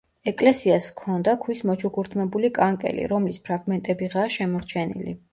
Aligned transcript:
ეკლესიას 0.29 0.85
ჰქონდა 0.93 1.33
ქვის 1.43 1.59
მოჩუქურთმებული 1.69 2.49
კანკელი, 2.55 3.03
რომლის 3.11 3.37
ფრაგმენტებიღაა 3.49 4.33
შემორჩენილი. 4.37 5.15